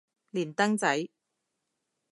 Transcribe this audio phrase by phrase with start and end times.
[0.31, 1.11] 連登仔